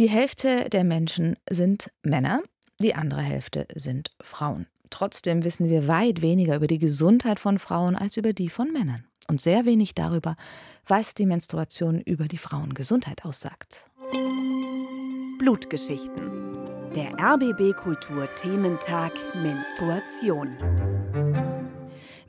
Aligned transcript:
Die 0.00 0.08
Hälfte 0.08 0.70
der 0.70 0.82
Menschen 0.82 1.36
sind 1.50 1.90
Männer, 2.02 2.42
die 2.78 2.94
andere 2.94 3.20
Hälfte 3.20 3.66
sind 3.74 4.10
Frauen. 4.22 4.66
Trotzdem 4.88 5.44
wissen 5.44 5.68
wir 5.68 5.88
weit 5.88 6.22
weniger 6.22 6.56
über 6.56 6.66
die 6.66 6.78
Gesundheit 6.78 7.38
von 7.38 7.58
Frauen 7.58 7.96
als 7.96 8.16
über 8.16 8.32
die 8.32 8.48
von 8.48 8.72
Männern. 8.72 9.04
Und 9.28 9.42
sehr 9.42 9.66
wenig 9.66 9.94
darüber, 9.94 10.36
was 10.88 11.12
die 11.12 11.26
Menstruation 11.26 12.00
über 12.00 12.28
die 12.28 12.38
Frauengesundheit 12.38 13.26
aussagt. 13.26 13.90
Blutgeschichten. 15.38 16.56
Der 16.96 17.12
RBB 17.20 17.76
Kultur 17.76 18.34
Thementag 18.36 19.12
Menstruation. 19.34 20.99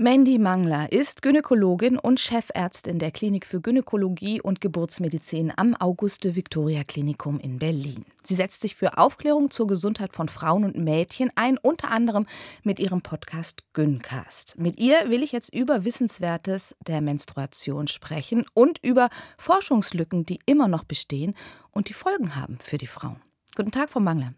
Mandy 0.02 0.40
Mangler 0.40 0.92
ist 0.92 1.22
Gynäkologin 1.22 1.96
und 1.96 2.20
Chefärztin 2.20 2.98
der 2.98 3.12
Klinik 3.12 3.46
für 3.46 3.62
Gynäkologie 3.62 4.42
und 4.42 4.60
Geburtsmedizin 4.60 5.54
am 5.56 5.76
Auguste-Victoria-Klinikum 5.76 7.40
in 7.40 7.60
Berlin. 7.60 8.06
Sie 8.24 8.34
setzt 8.34 8.64
sich 8.64 8.76
für 8.76 8.98
Aufklärung 8.98 9.52
zur 9.52 9.68
Gesundheit 9.68 10.12
von 10.12 10.28
Frauen 10.28 10.64
und 10.64 10.76
Mädchen 10.76 11.30
ein, 11.36 11.60
unter 11.60 11.92
anderem 11.92 12.26
mit 12.64 12.80
ihrem 12.80 13.04
Podcast 13.04 13.62
Gyncast. 13.74 14.58
Mit 14.58 14.80
ihr 14.80 15.12
will 15.12 15.22
ich 15.22 15.34
jetzt 15.34 15.54
über 15.54 15.86
Wissenswertes 15.86 16.76
der 16.88 17.00
Menstruation 17.02 17.86
sprechen 17.86 18.44
und 18.56 18.80
über 18.84 19.08
Forschungslücken, 19.38 20.26
die 20.26 20.40
immer 20.48 20.68
noch 20.68 20.84
bestehen 20.84 21.36
und 21.70 21.90
die 21.90 21.94
Folgen 21.94 22.36
haben 22.36 22.58
für 22.64 22.80
die 22.80 22.88
Frauen. 22.88 23.22
Guten 23.56 23.70
Tag, 23.70 23.92
Frau 23.92 24.00
Mangler. 24.00 24.34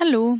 Hallo. 0.00 0.38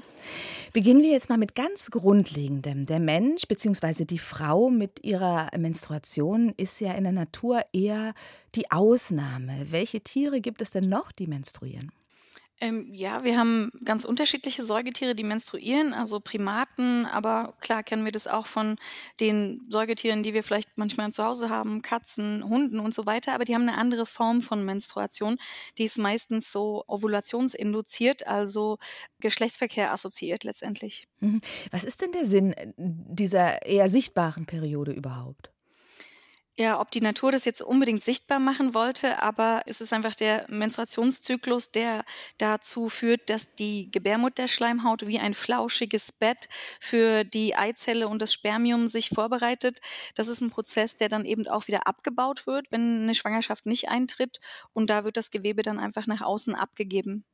Beginnen 0.73 1.03
wir 1.03 1.11
jetzt 1.11 1.29
mal 1.29 1.37
mit 1.37 1.55
ganz 1.55 1.91
Grundlegendem. 1.91 2.87
Der 2.87 3.01
Mensch 3.01 3.47
bzw. 3.47 4.07
die 4.07 4.19
Frau 4.19 4.71
mit 4.71 5.05
ihrer 5.05 5.51
Menstruation 5.59 6.55
ist 6.57 6.81
ja 6.81 6.93
in 6.95 7.05
der 7.05 7.13
Natur 7.13 7.61
eher 7.75 8.15
die 8.55 8.71
Ausnahme. 8.71 9.67
Welche 9.71 10.01
Tiere 10.01 10.41
gibt 10.41 10.63
es 10.63 10.71
denn 10.71 10.89
noch, 10.89 11.13
die 11.13 11.27
menstruieren? 11.27 11.93
Ähm, 12.63 12.87
ja, 12.93 13.25
wir 13.25 13.37
haben 13.37 13.73
ganz 13.85 14.05
unterschiedliche 14.05 14.65
Säugetiere, 14.65 15.17
die 15.17 15.25
menstruieren, 15.25 15.93
also 15.93 16.21
Primaten, 16.21 17.07
aber 17.07 17.55
klar 17.61 17.83
kennen 17.83 18.05
wir 18.05 18.13
das 18.13 18.29
auch 18.29 18.47
von 18.47 18.77
den 19.19 19.67
Säugetieren, 19.69 20.23
die 20.23 20.33
wir 20.33 20.45
vielleicht 20.45 20.79
manchmal 20.79 21.13
zu 21.13 21.25
Hause 21.25 21.51
haben, 21.51 21.83
Katzen, 21.83 22.49
Hunden 22.49 22.79
und 22.79 22.95
so 22.95 23.05
weiter, 23.05 23.35
aber 23.35 23.43
die 23.43 23.57
haben 23.57 23.69
eine 23.69 23.77
andere 23.77 24.07
Form 24.07 24.43
von 24.43 24.65
Menstruation. 24.65 25.39
Die 25.77 25.83
ist 25.83 25.99
meistens 25.99 26.53
so 26.53 26.85
ovulationsinduziert, 26.87 28.29
also 28.29 28.79
Geschlechtsverkehr 29.19 29.91
assoziiert 29.91 30.45
letztendlich. 30.45 31.09
Mhm. 31.19 31.41
Was 31.73 31.83
ist 31.83 32.01
denn 32.01 32.13
der 32.13 32.25
Sinn 32.25 32.53
äh, 32.53 32.73
dieser 32.77 33.67
eher 33.67 33.89
sichtbaren 33.89 34.47
Periode 34.47 34.93
überhaupt? 34.93 35.51
Ja, 36.63 36.79
ob 36.79 36.93
die 36.93 37.01
Natur 37.01 37.33
das 37.33 37.45
jetzt 37.45 37.61
unbedingt 37.61 38.05
sichtbar 38.05 38.39
machen 38.39 38.73
wollte, 38.73 39.21
aber 39.21 39.63
es 39.67 39.81
ist 39.81 39.93
einfach 39.93 40.15
der 40.15 40.47
Menstruationszyklus, 40.49 41.73
der 41.73 42.05
dazu 42.39 42.89
führt, 42.89 43.31
dass 43.31 43.57
die 43.57 43.91
Gebärmutterschleimhaut 43.91 45.09
wie 45.09 45.19
ein 45.19 45.35
flauschiges 45.35 46.13
Bett 46.13 46.49
für 46.79 47.25
die 47.25 47.57
Eizelle 47.57 48.07
und 48.07 48.23
das 48.23 48.33
Spermium 48.33 48.87
sich 48.87 49.09
vorbereitet. 49.09 49.81
Das 50.15 50.29
ist 50.29 50.41
ein 50.41 50.51
Prozess, 50.51 50.95
der 50.95 51.09
dann 51.09 51.25
eben 51.25 51.49
auch 51.49 51.67
wieder 51.67 51.89
abgebaut 51.89 52.47
wird, 52.47 52.71
wenn 52.71 53.03
eine 53.03 53.15
Schwangerschaft 53.17 53.67
nicht 53.67 53.89
eintritt 53.89 54.39
und 54.73 54.89
da 54.89 55.03
wird 55.03 55.17
das 55.17 55.33
Gewebe 55.33 55.63
dann 55.63 55.81
einfach 55.81 56.07
nach 56.07 56.21
außen 56.23 56.55
abgegeben. 56.55 57.25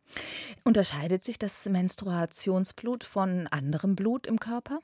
Unterscheidet 0.64 1.22
sich 1.22 1.38
das 1.38 1.66
Menstruationsblut 1.66 3.04
von 3.04 3.46
anderem 3.48 3.94
Blut 3.94 4.26
im 4.26 4.40
Körper? 4.40 4.80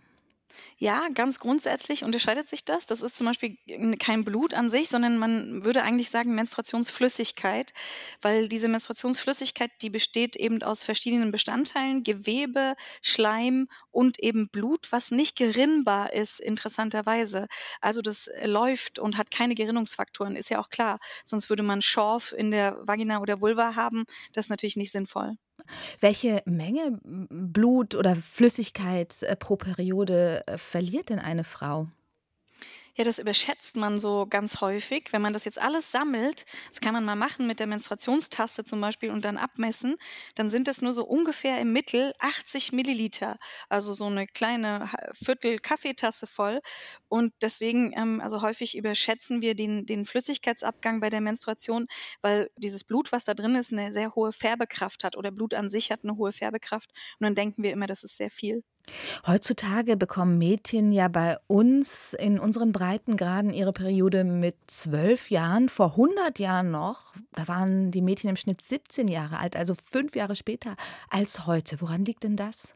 Ja, 0.77 1.09
ganz 1.15 1.39
grundsätzlich 1.39 2.05
unterscheidet 2.05 2.49
sich 2.49 2.65
das. 2.65 2.87
Das 2.87 3.03
ist 3.03 3.17
zum 3.17 3.27
Beispiel 3.27 3.57
kein 3.99 4.25
Blut 4.25 4.55
an 4.55 4.69
sich, 4.69 4.89
sondern 4.89 5.19
man 5.19 5.65
würde 5.65 5.83
eigentlich 5.83 6.11
sagen 6.11 6.35
Menstruationsflüssigkeit, 6.35 7.73
weil 8.23 8.49
diese 8.49 8.69
Menstruationsflüssigkeit, 8.69 9.71
die 9.83 9.91
besteht 9.91 10.37
eben 10.37 10.63
aus 10.63 10.83
verschiedenen 10.83 11.31
Bestandteilen, 11.31 12.03
Gewebe, 12.03 12.75
Schleim 13.03 13.69
und 13.91 14.19
eben 14.21 14.49
Blut, 14.49 14.91
was 14.91 15.11
nicht 15.11 15.37
gerinnbar 15.37 16.13
ist, 16.13 16.41
interessanterweise. 16.41 17.47
Also 17.81 18.03
das 18.03 18.29
läuft 18.45 18.99
und 18.99 19.17
hat 19.17 19.31
keine 19.31 19.55
Gerinnungsfaktoren, 19.55 20.37
ist 20.37 20.51
ja 20.51 20.59
auch 20.59 20.71
klar. 20.71 20.99
Sonst 21.25 21.51
würde 21.51 21.63
man 21.63 21.83
Schorf 21.83 22.33
in 22.37 22.51
der 22.51 22.77
Vagina 22.87 23.21
oder 23.21 23.41
Vulva 23.41 23.77
haben. 23.77 24.05
Das 24.33 24.47
ist 24.47 24.51
natürlich 24.51 24.77
nicht 24.77 24.93
sinnvoll. 24.93 25.37
Welche 26.01 26.43
Menge 26.45 26.99
Blut 27.03 27.95
oder 27.95 28.17
Flüssigkeit 28.17 29.23
äh, 29.23 29.37
pro 29.37 29.57
Periode 29.57 30.47
äh, 30.47 30.59
verliert 30.59 31.11
denn 31.11 31.19
eine 31.19 31.45
Frau? 31.45 31.89
Ja, 32.97 33.03
das 33.05 33.19
überschätzt 33.19 33.77
man 33.77 33.99
so 33.99 34.27
ganz 34.29 34.61
häufig. 34.61 35.13
Wenn 35.13 35.21
man 35.23 35.33
das 35.33 35.45
jetzt 35.45 35.61
alles 35.61 35.91
sammelt, 35.91 36.45
das 36.71 36.81
kann 36.81 36.95
man 36.95 37.05
mal 37.05 37.17
machen 37.17 37.47
mit 37.47 37.59
der 37.59 37.67
Menstruationstaste 37.67 38.63
zum 38.63 38.81
Beispiel 38.81 39.11
und 39.11 39.25
dann 39.25 39.37
abmessen, 39.37 39.97
dann 40.37 40.49
sind 40.49 40.69
das 40.69 40.81
nur 40.81 40.93
so 40.93 41.05
ungefähr 41.05 41.59
im 41.61 41.73
Mittel 41.73 42.13
80 42.21 42.73
Milliliter. 42.73 43.39
Also 43.69 43.93
so 43.95 44.07
eine 44.07 44.27
kleine 44.29 44.89
Viertel 45.13 45.59
Kaffeetasse 45.59 46.27
voll. 46.29 46.61
Und 47.09 47.33
deswegen, 47.43 47.93
ähm, 47.97 48.21
also 48.21 48.43
häufig 48.43 48.77
überschätzen 48.77 49.43
wir 49.43 49.57
den, 49.57 49.87
den 49.87 50.05
Flüssigkeitsabgang 50.05 51.01
bei 51.01 51.11
der 51.11 51.21
Menstruation, 51.21 51.87
weil 52.23 52.49
dieses 52.57 52.85
Blut, 52.85 53.11
was 53.11 53.25
da 53.25 53.35
drin 53.35 53.57
ist, 53.57 53.73
eine 53.73 53.93
sehr 53.93 54.15
hohe 54.15 54.31
Färbekraft 54.33 55.03
hat 55.03 55.17
oder 55.17 55.33
Blut 55.33 55.55
an 55.55 55.69
sich 55.69 55.91
hat 55.91 56.05
eine 56.05 56.17
hohe 56.17 56.33
Färbekraft. 56.33 56.91
Und 57.19 57.25
dann 57.25 57.35
denken 57.35 57.63
wir 57.65 57.73
immer, 57.73 57.87
das 57.89 58.05
ist 58.05 58.17
sehr 58.17 58.31
viel. 58.31 58.63
Heutzutage 59.27 59.97
bekommen 59.97 60.39
Mädchen 60.39 60.93
ja 60.93 61.09
bei 61.09 61.39
uns 61.47 62.13
in 62.15 62.39
unseren 62.39 62.73
Breitengraden 62.73 63.53
ihre 63.53 63.73
Periode 63.73 64.25
mit 64.25 64.57
zwölf 64.67 65.31
Jahren. 65.31 65.69
Vor 65.69 65.93
100 65.93 66.39
Jahren 66.39 66.71
noch, 66.71 67.15
da 67.33 67.49
waren 67.49 67.91
die 67.91 68.03
Mädchen 68.03 68.31
im 68.31 68.37
Schnitt 68.37 68.61
17 68.61 69.09
Jahre 69.09 69.39
alt, 69.39 69.57
also 69.57 69.75
fünf 69.91 70.15
Jahre 70.17 70.37
später 70.37 70.77
als 71.09 71.47
heute. 71.47 71.81
Woran 71.81 72.05
liegt 72.05 72.25
denn 72.25 72.37
das? 72.37 72.75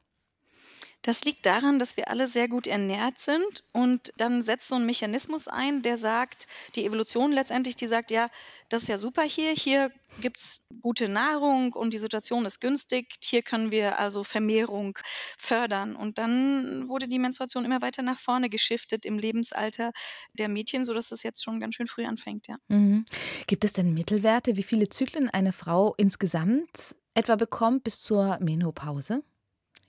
Das 1.02 1.24
liegt 1.24 1.46
daran, 1.46 1.78
dass 1.78 1.96
wir 1.96 2.08
alle 2.08 2.26
sehr 2.26 2.48
gut 2.48 2.66
ernährt 2.66 3.18
sind 3.18 3.64
und 3.72 4.12
dann 4.16 4.42
setzt 4.42 4.68
so 4.68 4.74
ein 4.74 4.84
Mechanismus 4.84 5.46
ein, 5.46 5.82
der 5.82 5.96
sagt, 5.96 6.46
die 6.74 6.84
Evolution 6.84 7.32
letztendlich, 7.32 7.76
die 7.76 7.86
sagt, 7.86 8.10
ja, 8.10 8.28
das 8.68 8.82
ist 8.82 8.88
ja 8.88 8.98
super 8.98 9.22
hier, 9.22 9.52
hier 9.52 9.92
gibt 10.20 10.38
es 10.38 10.66
gute 10.82 11.08
Nahrung 11.08 11.72
und 11.72 11.92
die 11.92 11.98
Situation 11.98 12.44
ist 12.44 12.60
günstig, 12.60 13.14
hier 13.22 13.42
können 13.42 13.70
wir 13.70 13.98
also 13.98 14.24
Vermehrung 14.24 14.98
fördern. 15.38 15.94
Und 15.94 16.18
dann 16.18 16.88
wurde 16.88 17.06
die 17.08 17.18
Menstruation 17.18 17.64
immer 17.64 17.80
weiter 17.80 18.02
nach 18.02 18.18
vorne 18.18 18.50
geschiftet 18.50 19.06
im 19.06 19.18
Lebensalter 19.18 19.92
der 20.32 20.48
Mädchen, 20.48 20.84
sodass 20.84 21.12
es 21.12 21.22
jetzt 21.22 21.42
schon 21.42 21.60
ganz 21.60 21.76
schön 21.76 21.86
früh 21.86 22.04
anfängt, 22.04 22.48
ja. 22.48 22.56
Mhm. 22.68 23.04
Gibt 23.46 23.64
es 23.64 23.72
denn 23.72 23.94
Mittelwerte, 23.94 24.56
wie 24.56 24.62
viele 24.62 24.88
Zyklen 24.88 25.30
eine 25.30 25.52
Frau 25.52 25.94
insgesamt 25.96 26.96
etwa 27.14 27.36
bekommt 27.36 27.84
bis 27.84 28.00
zur 28.00 28.38
Menopause? 28.40 29.22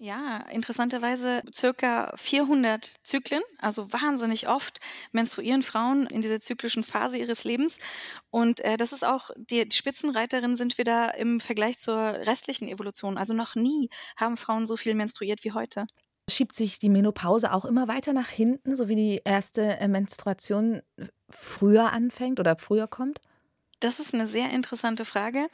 Ja, 0.01 0.45
interessanterweise 0.49 1.41
circa 1.53 2.13
400 2.15 2.85
Zyklen, 2.85 3.41
also 3.57 3.91
wahnsinnig 3.91 4.47
oft 4.47 4.79
menstruieren 5.11 5.61
Frauen 5.61 6.07
in 6.07 6.21
dieser 6.21 6.39
zyklischen 6.39 6.83
Phase 6.83 7.17
ihres 7.17 7.43
Lebens. 7.43 7.79
Und 8.29 8.61
äh, 8.61 8.77
das 8.77 8.93
ist 8.93 9.03
auch, 9.05 9.29
die, 9.35 9.67
Spitzenreiterin 9.69 10.55
sind 10.55 10.77
wir 10.77 10.85
da 10.85 11.09
im 11.09 11.41
Vergleich 11.41 11.79
zur 11.79 11.97
restlichen 11.97 12.69
Evolution. 12.69 13.17
Also 13.17 13.33
noch 13.33 13.55
nie 13.55 13.89
haben 14.15 14.37
Frauen 14.37 14.65
so 14.65 14.77
viel 14.77 14.95
menstruiert 14.95 15.43
wie 15.43 15.51
heute. 15.51 15.85
Schiebt 16.31 16.55
sich 16.55 16.79
die 16.79 16.89
Menopause 16.89 17.51
auch 17.51 17.65
immer 17.65 17.89
weiter 17.89 18.13
nach 18.13 18.29
hinten, 18.29 18.77
so 18.77 18.87
wie 18.87 18.95
die 18.95 19.21
erste 19.25 19.79
äh, 19.79 19.89
Menstruation 19.89 20.81
früher 21.29 21.91
anfängt 21.91 22.39
oder 22.39 22.55
früher 22.55 22.87
kommt? 22.87 23.19
Das 23.79 23.99
ist 23.99 24.13
eine 24.13 24.27
sehr 24.27 24.49
interessante 24.51 25.05
Frage. 25.05 25.47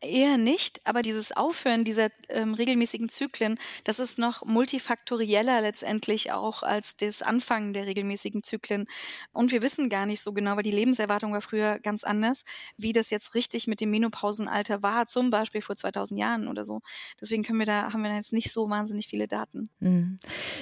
Eher 0.00 0.38
nicht, 0.38 0.86
aber 0.86 1.02
dieses 1.02 1.36
Aufhören 1.36 1.84
dieser 1.84 2.10
ähm, 2.28 2.54
regelmäßigen 2.54 3.08
Zyklen, 3.08 3.58
das 3.84 3.98
ist 3.98 4.18
noch 4.18 4.44
multifaktorieller 4.44 5.60
letztendlich 5.60 6.32
auch 6.32 6.62
als 6.62 6.96
das 6.96 7.22
Anfangen 7.22 7.72
der 7.72 7.86
regelmäßigen 7.86 8.42
Zyklen. 8.42 8.86
Und 9.32 9.50
wir 9.50 9.62
wissen 9.62 9.88
gar 9.88 10.06
nicht 10.06 10.20
so 10.20 10.32
genau, 10.32 10.56
weil 10.56 10.62
die 10.62 10.70
Lebenserwartung 10.70 11.32
war 11.32 11.40
früher 11.40 11.80
ganz 11.80 12.04
anders, 12.04 12.44
wie 12.76 12.92
das 12.92 13.10
jetzt 13.10 13.34
richtig 13.34 13.66
mit 13.66 13.80
dem 13.80 13.90
Menopausenalter 13.90 14.82
war, 14.82 15.06
zum 15.06 15.30
Beispiel 15.30 15.60
vor 15.60 15.74
2000 15.74 16.18
Jahren 16.18 16.48
oder 16.48 16.62
so. 16.62 16.80
Deswegen 17.20 17.42
können 17.42 17.58
wir 17.58 17.66
da, 17.66 17.92
haben 17.92 18.02
wir 18.02 18.10
da 18.10 18.16
jetzt 18.16 18.32
nicht 18.32 18.52
so 18.52 18.70
wahnsinnig 18.70 19.08
viele 19.08 19.26
Daten. 19.26 19.70
Mhm. 19.80 20.18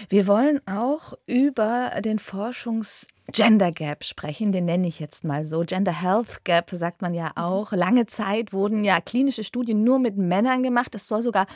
Wir 0.09 0.27
wollen 0.27 0.67
auch 0.67 1.15
über 1.27 2.01
den 2.03 2.19
Forschungs 2.19 3.07
Gender 3.33 3.73
Gap 3.73 4.05
sprechen, 4.05 4.53
den 4.53 4.65
nenne 4.65 4.89
ich 4.89 4.99
jetzt 4.99 5.25
mal 5.25 5.45
so. 5.45 5.61
Gender 5.61 6.03
Health 6.03 6.45
Gap 6.45 6.71
sagt 6.73 7.03
man 7.03 7.15
ja 7.15 7.27
mhm. 7.27 7.33
auch. 7.37 7.73
Lange 7.73 8.07
Zeit 8.07 8.53
wurden 8.53 8.85
ja 8.85 9.01
klinische 9.01 9.45
Studien 9.45 9.85
nur 9.85 9.99
mit 9.99 10.17
Männern 10.17 10.63
gemacht. 10.63 10.95
Es 10.95 11.07
soll 11.07 11.23
sogar 11.23 11.47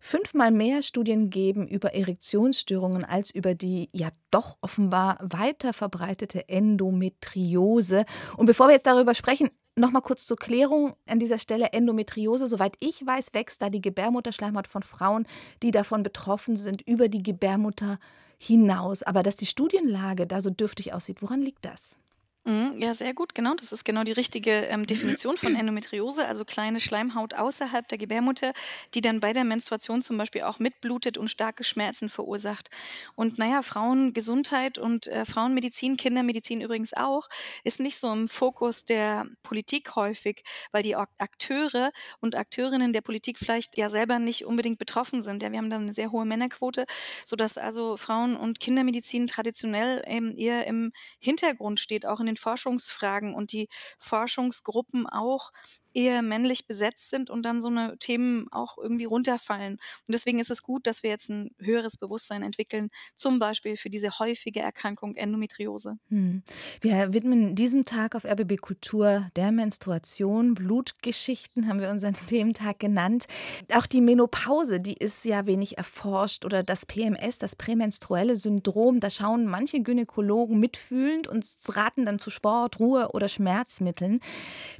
fünfmal 0.00 0.50
mehr 0.50 0.82
Studien 0.82 1.30
geben 1.30 1.66
über 1.66 1.94
Erektionsstörungen 1.94 3.04
als 3.04 3.30
über 3.30 3.54
die 3.54 3.88
ja 3.92 4.10
doch 4.30 4.58
offenbar 4.60 5.18
weiter 5.22 5.72
verbreitete 5.72 6.48
Endometriose. 6.48 8.04
Und 8.36 8.46
bevor 8.46 8.68
wir 8.68 8.74
jetzt 8.74 8.86
darüber 8.86 9.14
sprechen, 9.14 9.48
noch 9.76 9.90
mal 9.90 10.00
kurz 10.00 10.26
zur 10.26 10.36
Klärung 10.36 10.94
an 11.06 11.18
dieser 11.18 11.38
Stelle 11.38 11.72
Endometriose. 11.72 12.46
Soweit 12.46 12.76
ich 12.80 13.04
weiß, 13.04 13.34
wächst 13.34 13.60
da 13.62 13.70
die 13.70 13.80
Gebärmutterschleimhaut 13.80 14.68
von 14.68 14.82
Frauen, 14.82 15.26
die 15.62 15.70
davon 15.70 16.02
betroffen 16.02 16.56
sind, 16.56 16.82
über 16.82 17.08
die 17.08 17.22
Gebärmutter 17.22 17.98
hinaus. 18.38 19.02
Aber 19.02 19.22
dass 19.22 19.36
die 19.36 19.46
Studienlage 19.46 20.26
da 20.26 20.40
so 20.40 20.50
dürftig 20.50 20.92
aussieht, 20.92 21.22
woran 21.22 21.40
liegt 21.40 21.64
das? 21.64 21.98
Mhm, 22.46 22.74
ja, 22.78 22.92
sehr 22.92 23.14
gut, 23.14 23.34
genau. 23.34 23.54
Das 23.54 23.72
ist 23.72 23.84
genau 23.84 24.04
die 24.04 24.12
richtige 24.12 24.50
ähm, 24.66 24.86
Definition 24.86 25.38
von 25.38 25.54
Endometriose, 25.54 26.26
also 26.26 26.44
kleine 26.44 26.78
Schleimhaut 26.78 27.32
außerhalb 27.32 27.88
der 27.88 27.96
Gebärmutter, 27.96 28.52
die 28.92 29.00
dann 29.00 29.20
bei 29.20 29.32
der 29.32 29.44
Menstruation 29.44 30.02
zum 30.02 30.18
Beispiel 30.18 30.42
auch 30.42 30.58
mitblutet 30.58 31.16
und 31.16 31.28
starke 31.30 31.64
Schmerzen 31.64 32.10
verursacht. 32.10 32.68
Und 33.14 33.38
naja, 33.38 33.62
Frauengesundheit 33.62 34.76
und 34.76 35.06
äh, 35.06 35.24
Frauenmedizin, 35.24 35.96
Kindermedizin 35.96 36.60
übrigens 36.60 36.92
auch, 36.92 37.28
ist 37.64 37.80
nicht 37.80 37.96
so 37.96 38.12
im 38.12 38.28
Fokus 38.28 38.84
der 38.84 39.24
Politik 39.42 39.96
häufig, 39.96 40.42
weil 40.70 40.82
die 40.82 40.96
Akteure 40.96 41.92
und 42.20 42.34
Akteurinnen 42.36 42.92
der 42.92 43.00
Politik 43.00 43.38
vielleicht 43.38 43.78
ja 43.78 43.88
selber 43.88 44.18
nicht 44.18 44.44
unbedingt 44.44 44.78
betroffen 44.78 45.22
sind. 45.22 45.42
Ja, 45.42 45.50
wir 45.50 45.56
haben 45.58 45.70
dann 45.70 45.84
eine 45.84 45.94
sehr 45.94 46.12
hohe 46.12 46.26
Männerquote, 46.26 46.84
sodass 47.24 47.56
also 47.56 47.96
Frauen- 47.96 48.36
und 48.36 48.60
Kindermedizin 48.60 49.26
traditionell 49.28 50.04
eben 50.06 50.36
eher 50.36 50.66
im 50.66 50.92
Hintergrund 51.18 51.80
steht, 51.80 52.04
auch 52.04 52.20
in 52.20 52.26
den 52.26 52.33
den 52.34 52.36
Forschungsfragen 52.36 53.34
und 53.34 53.52
die 53.52 53.68
Forschungsgruppen 53.98 55.06
auch 55.06 55.50
eher 55.94 56.22
männlich 56.22 56.66
besetzt 56.66 57.10
sind 57.10 57.30
und 57.30 57.44
dann 57.44 57.60
so 57.60 57.68
eine 57.68 57.96
Themen 57.98 58.48
auch 58.50 58.76
irgendwie 58.78 59.04
runterfallen. 59.04 59.74
Und 59.74 60.12
deswegen 60.12 60.40
ist 60.40 60.50
es 60.50 60.62
gut, 60.62 60.86
dass 60.86 61.02
wir 61.02 61.10
jetzt 61.10 61.30
ein 61.30 61.50
höheres 61.60 61.96
Bewusstsein 61.96 62.42
entwickeln, 62.42 62.90
zum 63.14 63.38
Beispiel 63.38 63.76
für 63.76 63.90
diese 63.90 64.18
häufige 64.18 64.60
Erkrankung 64.60 65.14
Endometriose. 65.14 65.96
Hm. 66.10 66.42
Wir 66.80 67.14
widmen 67.14 67.54
diesem 67.54 67.84
Tag 67.84 68.16
auf 68.16 68.24
RBB 68.24 68.60
Kultur 68.60 69.30
der 69.36 69.52
Menstruation, 69.52 70.54
Blutgeschichten 70.54 71.68
haben 71.68 71.80
wir 71.80 71.90
unseren 71.90 72.14
Thementag 72.26 72.80
genannt. 72.80 73.26
Auch 73.72 73.86
die 73.86 74.00
Menopause, 74.00 74.80
die 74.80 74.94
ist 74.94 75.24
ja 75.24 75.46
wenig 75.46 75.78
erforscht 75.78 76.44
oder 76.44 76.62
das 76.62 76.86
PMS, 76.86 77.38
das 77.38 77.54
prämenstruelle 77.54 78.36
Syndrom, 78.36 78.98
da 79.00 79.10
schauen 79.10 79.46
manche 79.46 79.80
Gynäkologen 79.80 80.58
mitfühlend 80.58 81.28
und 81.28 81.46
raten 81.68 82.04
dann 82.04 82.18
zu 82.24 82.30
Sport, 82.30 82.80
Ruhe 82.80 83.10
oder 83.12 83.28
Schmerzmitteln. 83.28 84.20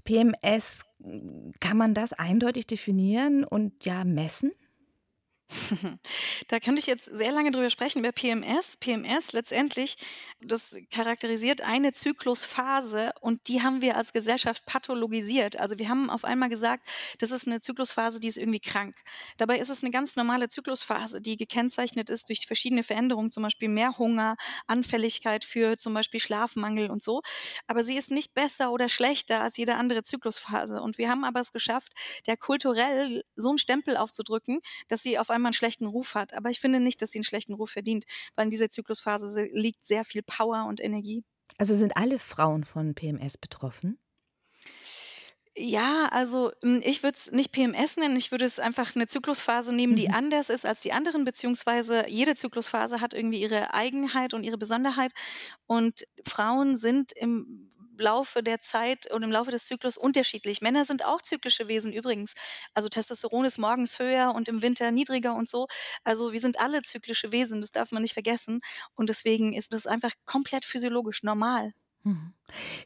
PMS 0.04 0.82
kann 1.60 1.76
man 1.76 1.94
das 1.94 2.12
eindeutig 2.12 2.66
definieren 2.66 3.44
und 3.44 3.84
ja 3.84 4.04
messen? 4.04 4.52
Da 6.48 6.60
könnte 6.60 6.80
ich 6.80 6.86
jetzt 6.86 7.04
sehr 7.04 7.32
lange 7.32 7.50
drüber 7.50 7.70
sprechen 7.70 8.00
über 8.00 8.12
PMS. 8.12 8.76
PMS 8.76 9.32
letztendlich, 9.32 9.96
das 10.40 10.76
charakterisiert 10.90 11.62
eine 11.62 11.92
Zyklusphase 11.92 13.12
und 13.20 13.48
die 13.48 13.62
haben 13.62 13.80
wir 13.80 13.96
als 13.96 14.12
Gesellschaft 14.12 14.66
pathologisiert. 14.66 15.58
Also 15.58 15.78
wir 15.78 15.88
haben 15.88 16.10
auf 16.10 16.24
einmal 16.24 16.48
gesagt, 16.48 16.86
das 17.18 17.30
ist 17.30 17.46
eine 17.46 17.60
Zyklusphase, 17.60 18.20
die 18.20 18.28
ist 18.28 18.36
irgendwie 18.36 18.60
krank. 18.60 18.96
Dabei 19.36 19.58
ist 19.58 19.70
es 19.70 19.82
eine 19.82 19.90
ganz 19.90 20.16
normale 20.16 20.48
Zyklusphase, 20.48 21.20
die 21.20 21.36
gekennzeichnet 21.36 22.10
ist 22.10 22.28
durch 22.28 22.46
verschiedene 22.46 22.82
Veränderungen, 22.82 23.30
zum 23.30 23.42
Beispiel 23.42 23.68
mehr 23.68 23.96
Hunger, 23.98 24.36
Anfälligkeit 24.66 25.44
für 25.44 25.76
zum 25.76 25.94
Beispiel 25.94 26.20
Schlafmangel 26.20 26.90
und 26.90 27.02
so. 27.02 27.22
Aber 27.66 27.82
sie 27.82 27.96
ist 27.96 28.10
nicht 28.10 28.34
besser 28.34 28.70
oder 28.72 28.88
schlechter 28.88 29.42
als 29.42 29.56
jede 29.56 29.76
andere 29.76 30.02
Zyklusphase. 30.02 30.80
Und 30.80 30.98
wir 30.98 31.08
haben 31.08 31.24
aber 31.24 31.40
es 31.40 31.52
geschafft, 31.52 31.92
der 32.26 32.36
kulturell 32.36 33.24
so 33.36 33.50
einen 33.50 33.58
Stempel 33.58 33.96
aufzudrücken, 33.96 34.60
dass 34.88 35.02
sie 35.02 35.18
auf 35.18 35.30
einmal 35.34 35.50
einen 35.50 35.54
schlechten 35.54 35.86
Ruf 35.86 36.14
hat. 36.14 36.34
Aber 36.34 36.50
ich 36.50 36.60
finde 36.60 36.80
nicht, 36.80 37.02
dass 37.02 37.10
sie 37.10 37.18
einen 37.18 37.24
schlechten 37.24 37.54
Ruf 37.54 37.70
verdient, 37.70 38.04
weil 38.34 38.44
in 38.44 38.50
dieser 38.50 38.68
Zyklusphase 38.68 39.48
liegt 39.52 39.84
sehr 39.84 40.04
viel 40.04 40.22
Power 40.22 40.66
und 40.66 40.80
Energie. 40.80 41.24
Also 41.58 41.74
sind 41.74 41.96
alle 41.96 42.18
Frauen 42.18 42.64
von 42.64 42.94
PMS 42.94 43.38
betroffen? 43.38 43.98
Ja, 45.56 46.08
also 46.10 46.50
hm, 46.62 46.82
ich 46.84 47.04
würde 47.04 47.16
es 47.16 47.30
nicht 47.30 47.52
PMS 47.52 47.96
nennen, 47.96 48.16
ich 48.16 48.32
würde 48.32 48.44
es 48.44 48.58
einfach 48.58 48.96
eine 48.96 49.06
Zyklusphase 49.06 49.72
nehmen, 49.72 49.94
die 49.94 50.08
mhm. 50.08 50.14
anders 50.14 50.50
ist 50.50 50.66
als 50.66 50.80
die 50.80 50.92
anderen, 50.92 51.24
beziehungsweise 51.24 52.08
jede 52.08 52.34
Zyklusphase 52.34 53.00
hat 53.00 53.14
irgendwie 53.14 53.40
ihre 53.40 53.72
Eigenheit 53.72 54.34
und 54.34 54.42
ihre 54.42 54.58
Besonderheit. 54.58 55.12
Und 55.66 56.06
Frauen 56.26 56.76
sind 56.76 57.12
im 57.12 57.68
Laufe 57.98 58.42
der 58.42 58.60
Zeit 58.60 59.10
und 59.12 59.22
im 59.22 59.30
Laufe 59.32 59.50
des 59.50 59.66
Zyklus 59.66 59.96
unterschiedlich. 59.96 60.60
Männer 60.60 60.84
sind 60.84 61.04
auch 61.04 61.22
zyklische 61.22 61.68
Wesen 61.68 61.92
übrigens. 61.92 62.34
Also 62.74 62.88
Testosteron 62.88 63.44
ist 63.44 63.58
morgens 63.58 63.98
höher 63.98 64.34
und 64.34 64.48
im 64.48 64.62
Winter 64.62 64.90
niedriger 64.90 65.34
und 65.34 65.48
so. 65.48 65.66
Also 66.04 66.32
wir 66.32 66.40
sind 66.40 66.60
alle 66.60 66.82
zyklische 66.82 67.32
Wesen, 67.32 67.60
das 67.60 67.72
darf 67.72 67.92
man 67.92 68.02
nicht 68.02 68.14
vergessen. 68.14 68.60
Und 68.94 69.08
deswegen 69.08 69.52
ist 69.52 69.72
das 69.72 69.86
einfach 69.86 70.12
komplett 70.26 70.64
physiologisch 70.64 71.22
normal. 71.22 71.72
Mhm. 72.04 72.34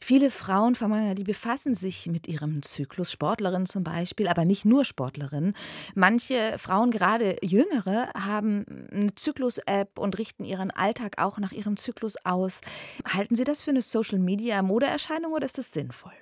Viele 0.01 0.31
Frauen, 0.31 0.73
die 1.15 1.23
befassen 1.25 1.75
sich 1.75 2.07
mit 2.07 2.27
ihrem 2.27 2.61
Zyklus, 2.63 3.11
Sportlerinnen 3.11 3.65
zum 3.65 3.83
Beispiel, 3.83 4.29
aber 4.29 4.45
nicht 4.45 4.63
nur 4.63 4.85
Sportlerinnen. 4.85 5.53
Manche 5.93 6.55
Frauen, 6.57 6.89
gerade 6.89 7.35
jüngere, 7.43 8.09
haben 8.13 8.65
eine 8.91 9.13
Zyklus-App 9.13 9.99
und 9.99 10.17
richten 10.17 10.45
ihren 10.45 10.71
Alltag 10.71 11.21
auch 11.21 11.37
nach 11.37 11.51
ihrem 11.51 11.75
Zyklus 11.75 12.15
aus. 12.25 12.61
Halten 13.05 13.35
Sie 13.35 13.43
das 13.43 13.61
für 13.61 13.71
eine 13.71 13.81
Social-Media-Modeerscheinung 13.81 15.33
oder 15.33 15.45
ist 15.45 15.57
das 15.57 15.73
sinnvoll? 15.73 16.13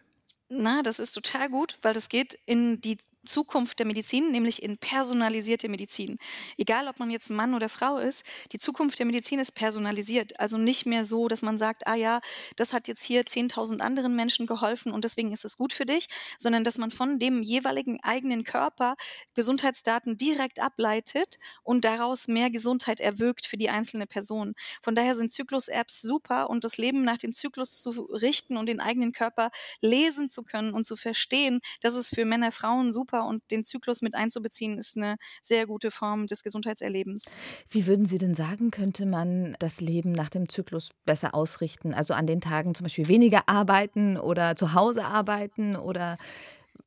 Na, 0.49 0.81
das 0.81 0.99
ist 0.99 1.11
total 1.11 1.49
gut, 1.49 1.77
weil 1.81 1.93
das 1.93 2.09
geht 2.09 2.39
in 2.45 2.81
die 2.81 2.97
Zukunft 3.27 3.79
der 3.79 3.85
Medizin, 3.85 4.31
nämlich 4.31 4.63
in 4.63 4.77
personalisierte 4.77 5.69
Medizin. 5.69 6.17
Egal, 6.57 6.87
ob 6.87 6.99
man 6.99 7.11
jetzt 7.11 7.29
Mann 7.29 7.53
oder 7.53 7.69
Frau 7.69 7.97
ist, 7.97 8.25
die 8.51 8.57
Zukunft 8.57 8.97
der 8.99 9.05
Medizin 9.05 9.39
ist 9.39 9.51
personalisiert. 9.51 10.39
Also 10.39 10.57
nicht 10.57 10.85
mehr 10.85 11.05
so, 11.05 11.27
dass 11.27 11.41
man 11.41 11.57
sagt, 11.57 11.85
ah 11.85 11.95
ja, 11.95 12.21
das 12.55 12.73
hat 12.73 12.87
jetzt 12.87 13.03
hier 13.03 13.23
10.000 13.23 13.79
anderen 13.79 14.15
Menschen 14.15 14.47
geholfen 14.47 14.91
und 14.91 15.03
deswegen 15.03 15.31
ist 15.31 15.45
es 15.45 15.57
gut 15.57 15.73
für 15.73 15.85
dich, 15.85 16.07
sondern 16.37 16.63
dass 16.63 16.77
man 16.77 16.91
von 16.91 17.19
dem 17.19 17.43
jeweiligen 17.43 17.99
eigenen 18.03 18.43
Körper 18.43 18.95
Gesundheitsdaten 19.35 20.17
direkt 20.17 20.59
ableitet 20.59 21.37
und 21.63 21.85
daraus 21.85 22.27
mehr 22.27 22.49
Gesundheit 22.49 22.99
erwirkt 22.99 23.45
für 23.45 23.57
die 23.57 23.69
einzelne 23.69 24.07
Person. 24.07 24.53
Von 24.81 24.95
daher 24.95 25.15
sind 25.15 25.31
Zyklus-Apps 25.31 26.01
super 26.01 26.49
und 26.49 26.63
das 26.63 26.77
Leben 26.77 27.03
nach 27.03 27.17
dem 27.17 27.33
Zyklus 27.33 27.81
zu 27.81 27.89
richten 27.89 28.57
und 28.57 28.67
den 28.67 28.79
eigenen 28.79 29.11
Körper 29.11 29.51
lesen 29.81 30.29
zu 30.29 30.43
können 30.43 30.73
und 30.73 30.85
zu 30.85 30.95
verstehen, 30.95 31.59
das 31.81 31.95
ist 31.95 32.13
für 32.15 32.25
Männer, 32.25 32.51
Frauen 32.51 32.91
super 32.91 33.16
super 33.17 33.27
und 33.27 33.43
den 33.51 33.63
Zyklus 33.63 34.01
mit 34.01 34.15
einzubeziehen, 34.15 34.77
ist 34.77 34.97
eine 34.97 35.15
sehr 35.41 35.65
gute 35.65 35.91
Form 35.91 36.27
des 36.27 36.43
Gesundheitserlebens. 36.43 37.35
Wie 37.69 37.87
würden 37.87 38.05
Sie 38.05 38.17
denn 38.17 38.35
sagen, 38.35 38.71
könnte 38.71 39.05
man 39.05 39.55
das 39.59 39.81
Leben 39.81 40.11
nach 40.11 40.29
dem 40.29 40.49
Zyklus 40.49 40.89
besser 41.05 41.33
ausrichten? 41.33 41.93
Also 41.93 42.13
an 42.13 42.27
den 42.27 42.41
Tagen 42.41 42.75
zum 42.75 42.85
Beispiel 42.85 43.07
weniger 43.07 43.47
arbeiten 43.47 44.17
oder 44.17 44.55
zu 44.55 44.73
Hause 44.73 45.05
arbeiten 45.05 45.75
oder 45.75 46.17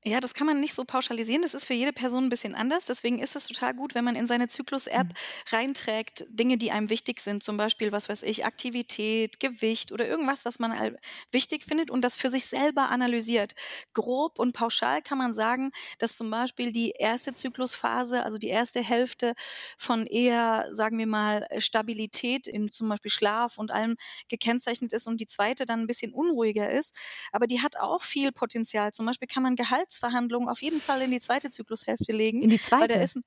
ja, 0.03 0.19
das 0.19 0.33
kann 0.33 0.47
man 0.47 0.61
nicht 0.61 0.73
so 0.73 0.85
pauschalisieren. 0.85 1.43
Das 1.43 1.53
ist 1.53 1.67
für 1.67 1.75
jede 1.75 1.93
Person 1.93 2.25
ein 2.25 2.29
bisschen 2.31 2.55
anders. 2.55 2.87
Deswegen 2.87 3.19
ist 3.19 3.37
es 3.37 3.47
total 3.47 3.75
gut, 3.75 3.95
wenn 3.95 4.05
man 4.05 4.17
in 4.17 4.27
seine 4.27 4.49
Zyklus-App 4.49 5.09
mhm. 5.09 5.13
reinträgt, 5.51 6.25
Dinge, 6.31 6.57
die 6.57 6.71
einem 6.71 6.89
wichtig 6.89 7.21
sind. 7.21 7.43
Zum 7.43 7.59
Beispiel, 7.59 7.93
was 7.93 8.09
weiß 8.09 8.23
ich, 8.23 8.47
Aktivität, 8.47 9.41
Gewicht 9.41 9.93
oder 9.93 10.09
irgendwas, 10.09 10.47
was 10.47 10.59
man 10.59 10.97
wichtig 11.33 11.65
findet 11.65 11.91
und 11.91 12.01
das 12.03 12.17
für 12.17 12.31
sich 12.31 12.47
selber 12.47 12.89
analysiert. 12.89 13.55
Grob 13.93 14.39
und 14.39 14.55
pauschal 14.55 15.03
kann 15.03 15.19
man 15.19 15.35
sagen, 15.35 15.71
dass 15.99 16.17
zum 16.17 16.31
Beispiel 16.31 16.73
die 16.73 16.93
erste 16.93 17.35
Zyklusphase, 17.35 18.23
also 18.23 18.39
die 18.39 18.49
erste 18.49 18.81
Hälfte 18.83 19.35
von 19.77 20.07
eher, 20.07 20.67
sagen 20.71 20.97
wir 20.97 21.07
mal, 21.07 21.47
Stabilität 21.59 22.47
in 22.47 22.71
zum 22.71 22.89
Beispiel 22.89 23.11
Schlaf 23.11 23.59
und 23.59 23.71
allem 23.71 23.97
gekennzeichnet 24.29 24.95
ist 24.95 25.07
und 25.07 25.21
die 25.21 25.27
zweite 25.27 25.67
dann 25.67 25.81
ein 25.81 25.87
bisschen 25.87 26.15
unruhiger 26.15 26.71
ist. 26.71 26.97
Aber 27.33 27.47
die 27.47 27.61
hat 27.61 27.77
auch 27.77 28.03
viel 28.03 28.33
Potenzial. 28.33 28.93
Zum 28.93 29.05
Beispiel 29.05 29.29
kann 29.29 29.43
man 29.43 29.57
Gehalt 29.57 29.90
Gehaltsverhandlungen 29.91 30.49
auf 30.49 30.63
jeden 30.63 30.81
Fall 30.81 31.03
in 31.03 31.11
die 31.11 31.21
zweite 31.21 31.51
Zyklushälfte 31.51 32.13
legen. 32.13 32.43
In 32.43 32.51
die 32.51 32.61
zweite? 32.61 32.95
Weil 32.95 33.03
ist, 33.03 33.19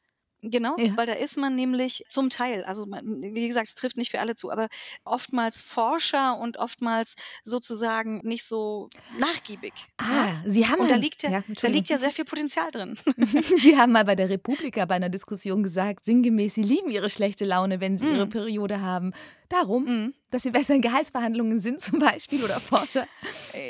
Genau, 0.46 0.76
ja. 0.78 0.98
weil 0.98 1.06
da 1.06 1.14
ist 1.14 1.38
man 1.38 1.56
nämlich 1.56 2.04
zum 2.10 2.30
Teil, 2.30 2.66
also 2.66 2.86
wie 2.86 3.48
gesagt, 3.48 3.70
es 3.70 3.76
trifft 3.76 3.96
nicht 3.96 4.12
für 4.12 4.20
alle 4.20 4.36
zu, 4.36 4.52
aber 4.52 4.68
oftmals 5.06 5.62
Forscher 5.62 6.38
und 6.38 6.58
oftmals 6.58 7.16
sozusagen 7.46 8.20
nicht 8.26 8.44
so 8.44 8.90
nachgiebig. 9.18 9.72
Ah, 9.96 10.04
ja? 10.04 10.44
Sie 10.46 10.68
haben 10.68 10.82
und 10.82 10.92
da 10.92 10.96
liegt 10.96 11.24
ja, 11.24 11.30
ja 11.30 11.44
da 11.62 11.68
liegt 11.70 11.88
ja 11.88 11.98
sehr 11.98 12.12
viel 12.12 12.26
Potenzial 12.26 12.70
drin. 12.72 13.00
Sie 13.62 13.78
haben 13.78 13.94
mal 13.94 14.04
bei 14.04 14.16
der 14.16 14.28
Republika 14.28 14.84
bei 14.84 14.96
einer 14.96 15.08
Diskussion 15.08 15.64
gesagt, 15.64 16.04
sinngemäß, 16.04 16.56
Sie 16.56 16.64
lieben 16.64 16.92
Ihre 16.92 17.10
schlechte 17.10 17.46
Laune, 17.46 17.80
wenn 17.80 17.98
Sie 17.98 18.04
mhm. 18.04 18.16
Ihre 18.16 18.28
Periode 18.28 18.82
haben 18.82 19.14
darum, 19.50 19.86
mhm. 19.86 20.14
dass 20.32 20.44
sie 20.44 20.52
besser 20.52 20.76
in 20.76 20.82
Gehaltsverhandlungen 20.82 21.60
sind 21.60 21.82
zum 21.82 22.00
Beispiel 22.00 22.44
oder 22.44 22.60
Forscher? 22.60 23.08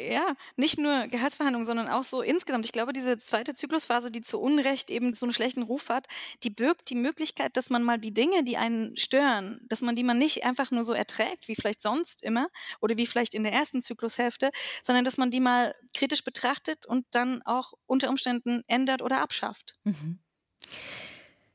Ja, 0.10 0.36
nicht 0.56 0.78
nur 0.78 1.08
Gehaltsverhandlungen, 1.08 1.66
sondern 1.66 1.88
auch 1.88 2.04
so 2.04 2.22
insgesamt. 2.22 2.66
Ich 2.66 2.72
glaube, 2.72 2.94
diese 2.94 3.18
zweite 3.18 3.54
Zyklusphase, 3.54 4.12
die 4.12 4.22
zu 4.22 4.40
Unrecht 4.40 4.90
eben 4.90 5.14
so 5.14 5.26
einen 5.26 5.34
schlechten 5.34 5.64
Ruf 5.64 5.90
hat, 5.90 6.08
die 6.44 6.50
birgt 6.50 6.90
die 6.90 6.96
Möglichkeit, 6.96 7.58
dass 7.58 7.70
man 7.70 7.84
mal 7.84 7.98
die 7.98 8.14
Dinge, 8.14 8.44
die 8.44 8.58
einen 8.58 8.98
stören, 8.98 9.60
dass 9.68 9.82
man 9.82 9.96
die 9.96 10.04
man 10.04 10.18
nicht 10.18 10.44
einfach 10.46 10.72
nur 10.72 10.84
so 10.84 10.94
erträgt, 10.94 11.48
wie 11.48 11.56
vielleicht 11.56 11.82
sonst 11.82 12.24
immer 12.24 12.48
oder 12.82 12.98
wie 12.98 13.08
vielleicht 13.08 13.36
in 13.36 13.44
der 13.44 13.54
ersten 13.54 13.82
Zyklushälfte, 13.82 14.52
sondern 14.82 15.06
dass 15.06 15.18
man 15.18 15.32
die 15.32 15.40
mal 15.40 15.76
kritisch 15.96 16.24
betrachtet 16.24 16.86
und 16.86 17.06
dann 17.12 17.42
auch 17.44 17.74
unter 17.86 18.10
Umständen 18.10 18.64
ändert 18.68 19.02
oder 19.02 19.22
abschafft. 19.22 19.76
Mhm 19.84 20.20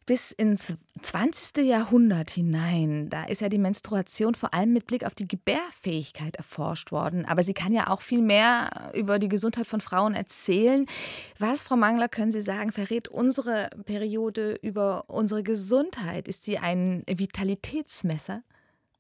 bis 0.09 0.33
ins 0.33 0.75
20. 1.03 1.67
Jahrhundert 1.67 2.31
hinein. 2.31 3.11
Da 3.11 3.25
ist 3.25 3.43
ja 3.43 3.51
die 3.51 3.59
Menstruation 3.59 4.35
vor 4.35 4.55
allem 4.55 4.73
mit 4.73 4.87
Blick 4.87 5.05
auf 5.05 5.15
die 5.15 5.29
Gebärfähigkeit 5.29 6.35
erforscht 6.37 6.93
worden. 6.93 7.27
Aber 7.27 7.43
sie 7.43 7.53
kann 7.53 7.75
ja 7.75 7.89
auch 7.89 8.01
viel 8.01 8.23
mehr 8.23 8.91
über 8.95 9.19
die 9.19 9.29
Gesundheit 9.29 9.67
von 9.67 9.83
Frauen 9.83 10.15
erzählen. 10.15 10.87
Was, 11.39 11.63
Frau 11.63 11.77
Mangler, 11.77 12.09
können 12.09 12.33
Sie 12.33 12.41
sagen, 12.41 12.73
verrät 12.73 13.09
unsere 13.09 13.69
Periode 13.85 14.59
über 14.63 15.05
unsere 15.09 15.43
Gesundheit? 15.43 16.27
Ist 16.27 16.43
sie 16.43 16.57
ein 16.57 17.03
Vitalitätsmesser? 17.07 18.43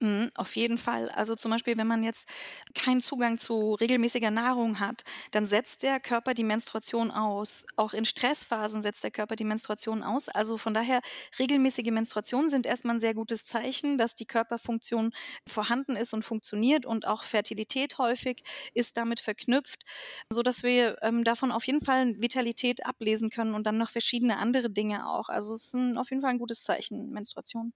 Mhm, 0.01 0.31
auf 0.37 0.55
jeden 0.55 0.79
Fall. 0.79 1.09
Also 1.11 1.35
zum 1.35 1.51
Beispiel, 1.51 1.77
wenn 1.77 1.89
man 1.89 2.05
jetzt 2.05 2.29
keinen 2.77 3.01
Zugang 3.01 3.37
zu 3.37 3.75
regelmäßiger 3.75 4.31
Nahrung 4.31 4.79
hat, 4.79 5.03
dann 5.33 5.45
setzt 5.45 5.83
der 5.83 5.99
Körper 5.99 6.35
die 6.35 6.45
Menstruation 6.45 7.11
aus. 7.11 7.67
Auch 7.75 7.93
in 7.95 8.05
Stressphasen 8.05 8.81
setzt 8.81 9.03
der 9.03 9.11
Körper 9.11 9.35
die 9.35 9.43
Menstruation 9.43 10.05
aus. 10.05 10.29
Also 10.29 10.57
von 10.57 10.73
daher, 10.73 11.01
regelmäßige 11.41 11.91
Menstruationen 11.91 12.49
sind 12.49 12.65
erstmal 12.65 12.95
ein 12.97 13.01
sehr 13.01 13.15
gutes 13.15 13.45
Zeichen, 13.45 13.99
dass 13.99 14.15
die 14.15 14.27
Körperfunktion 14.27 15.11
vorhanden 15.49 15.97
ist 15.97 16.15
und 16.15 16.23
funktioniert 16.25 16.87
und 16.87 17.05
auch 17.09 17.25
Fertilität 17.25 17.99
häufig 17.99 18.43
ist 18.75 18.97
damit 18.97 19.19
verknüpft, 19.19 19.83
sodass 20.31 20.63
wir 20.63 20.97
ähm, 21.03 21.25
davon 21.25 21.51
auf 21.51 21.67
jeden 21.67 21.85
Fall 21.85 22.15
Vitalität 22.23 22.87
ablesen 22.87 23.31
können 23.31 23.53
und 23.55 23.67
dann 23.67 23.79
noch 23.79 23.91
verschiedene 23.91 24.39
andere 24.39 24.71
Dinge 24.71 25.09
auch. 25.11 25.29
Also 25.29 25.55
es 25.55 25.67
ist 25.67 25.75
ein, 25.75 25.99
auf 25.99 26.11
jeden 26.11 26.23
Fall 26.23 26.31
ein 26.31 26.39
gutes 26.39 26.63
Zeichen, 26.63 27.11
Menstruation. 27.11 27.73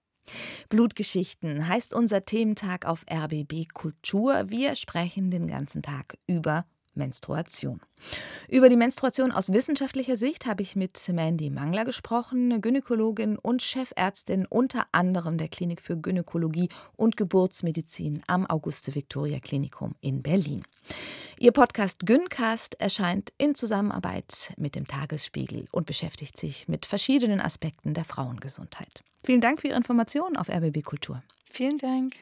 Blutgeschichten 0.69 1.69
heißt 1.69 1.95
unser 1.95 2.25
Thementag 2.25 2.87
auf 2.87 3.05
RBB 3.11 3.69
Kultur. 3.73 4.51
Wir 4.51 4.75
sprechen 4.75 5.31
den 5.31 5.47
ganzen 5.47 5.83
Tag 5.83 6.17
über 6.27 6.65
Menstruation. 6.95 7.81
Über 8.49 8.69
die 8.69 8.77
Menstruation 8.77 9.33
aus 9.33 9.53
wissenschaftlicher 9.53 10.17
Sicht 10.17 10.47
habe 10.47 10.63
ich 10.63 10.77
mit 10.77 11.09
Mandy 11.09 11.51
Mangler 11.51 11.85
gesprochen, 11.85 12.61
Gynäkologin 12.61 13.39
und 13.39 13.63
Chefärztin 13.63 14.47
unter 14.47 14.87
anderem 14.93 15.39
der 15.39 15.49
Klinik 15.49 15.81
für 15.81 15.97
Gynäkologie 15.97 16.69
und 16.97 17.17
Geburtsmedizin 17.17 18.23
am 18.27 18.47
Auguste-Victoria-Klinikum 18.47 19.95
in 20.01 20.23
Berlin. 20.23 20.65
Ihr 21.39 21.53
Podcast 21.53 22.01
Gyncast 22.07 22.81
erscheint 22.81 23.33
in 23.39 23.55
Zusammenarbeit 23.55 24.53
mit 24.57 24.75
dem 24.75 24.87
Tagesspiegel 24.87 25.67
und 25.71 25.87
beschäftigt 25.87 26.39
sich 26.39 26.69
mit 26.69 26.87
verschiedenen 26.87 27.41
Aspekten 27.41 27.95
der 27.95 28.05
Frauengesundheit. 28.05 29.03
Vielen 29.25 29.41
Dank 29.41 29.61
für 29.61 29.69
Ihre 29.69 29.77
Informationen 29.77 30.37
auf 30.37 30.49
RBB 30.49 30.83
Kultur. 30.83 31.23
Vielen 31.45 31.79
Dank. 31.79 32.15